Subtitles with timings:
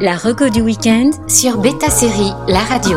[0.00, 2.96] La reco du week-end sur Beta Série, la radio.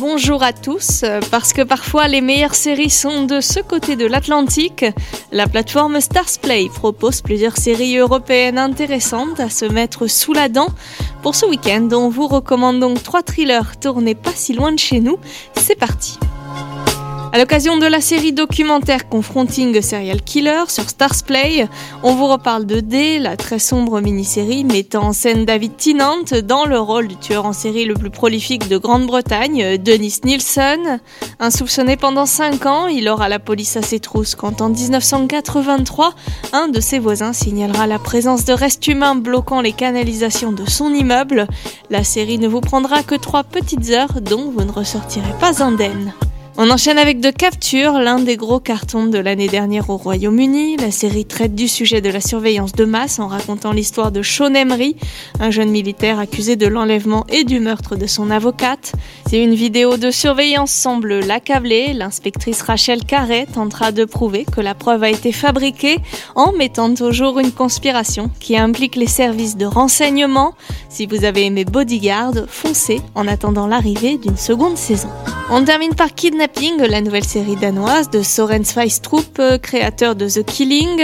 [0.00, 4.86] Bonjour à tous, parce que parfois les meilleures séries sont de ce côté de l'Atlantique.
[5.32, 10.68] La plateforme Starsplay propose plusieurs séries européennes intéressantes à se mettre sous la dent.
[11.20, 15.00] Pour ce week-end, on vous recommande donc trois thrillers tournés pas si loin de chez
[15.00, 15.18] nous.
[15.56, 16.18] C'est parti!
[17.36, 21.68] À l'occasion de la série documentaire Confronting Serial Killer sur Stars Play,
[22.02, 26.64] on vous reparle de D, la très sombre mini-série mettant en scène David Tennant dans
[26.64, 30.98] le rôle du tueur en série le plus prolifique de Grande-Bretagne, Dennis Nielsen.
[31.38, 36.14] Insoupçonné pendant 5 ans, il aura la police à ses trousses quand en 1983,
[36.54, 40.88] un de ses voisins signalera la présence de restes humains bloquant les canalisations de son
[40.94, 41.48] immeuble.
[41.90, 46.14] La série ne vous prendra que 3 petites heures dont vous ne ressortirez pas indemne.
[46.58, 50.78] On enchaîne avec De Capture, l'un des gros cartons de l'année dernière au Royaume-Uni.
[50.78, 54.54] La série traite du sujet de la surveillance de masse en racontant l'histoire de Sean
[54.54, 54.96] Emery,
[55.38, 58.94] un jeune militaire accusé de l'enlèvement et du meurtre de son avocate.
[59.28, 64.74] Si une vidéo de surveillance semble l'accabler, l'inspectrice Rachel Carré tentera de prouver que la
[64.74, 65.98] preuve a été fabriquée
[66.36, 70.54] en mettant au jour une conspiration qui implique les services de renseignement.
[70.88, 75.10] Si vous avez aimé Bodyguard, foncez en attendant l'arrivée d'une seconde saison.
[75.48, 81.02] On termine par Kidnapping, la nouvelle série danoise de Soren Sveistrup, créateur de The Killing.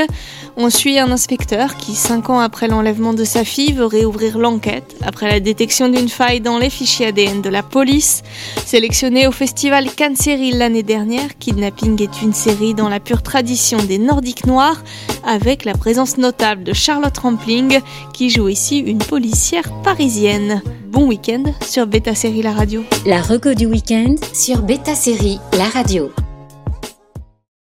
[0.57, 4.97] On suit un inspecteur qui, cinq ans après l'enlèvement de sa fille, veut réouvrir l'enquête
[5.01, 8.23] après la détection d'une faille dans les fichiers ADN de la police.
[8.67, 13.79] Sélectionné au festival Cannes Série l'année dernière, Kidnapping est une série dans la pure tradition
[13.79, 14.83] des Nordiques noirs,
[15.25, 17.79] avec la présence notable de Charlotte Rampling,
[18.13, 20.63] qui joue ici une policière parisienne
[20.93, 22.85] bon week-end sur Beta Série La Radio.
[23.07, 26.13] La reco du week-end sur Beta Série La Radio.